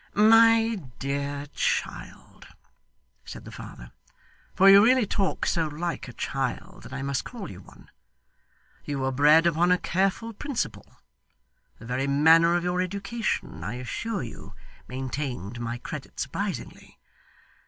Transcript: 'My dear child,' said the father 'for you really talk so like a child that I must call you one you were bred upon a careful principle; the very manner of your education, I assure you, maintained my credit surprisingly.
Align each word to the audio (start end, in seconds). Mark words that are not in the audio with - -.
'My 0.15 0.81
dear 0.97 1.45
child,' 1.53 2.47
said 3.23 3.45
the 3.45 3.51
father 3.51 3.91
'for 4.55 4.67
you 4.67 4.83
really 4.83 5.05
talk 5.05 5.45
so 5.45 5.67
like 5.67 6.07
a 6.07 6.13
child 6.13 6.81
that 6.81 6.91
I 6.91 7.03
must 7.03 7.23
call 7.23 7.51
you 7.51 7.61
one 7.61 7.87
you 8.83 8.97
were 8.97 9.11
bred 9.11 9.45
upon 9.45 9.71
a 9.71 9.77
careful 9.77 10.33
principle; 10.33 10.95
the 11.77 11.85
very 11.85 12.07
manner 12.07 12.55
of 12.55 12.63
your 12.63 12.81
education, 12.81 13.63
I 13.63 13.75
assure 13.75 14.23
you, 14.23 14.55
maintained 14.87 15.59
my 15.59 15.77
credit 15.77 16.19
surprisingly. 16.19 16.97